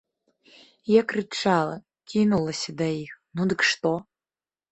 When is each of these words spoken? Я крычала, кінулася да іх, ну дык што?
Я 0.91 1.01
крычала, 1.11 1.75
кінулася 2.13 2.75
да 2.79 2.87
іх, 3.03 3.11
ну 3.41 3.47
дык 3.51 3.61
што? 3.73 3.93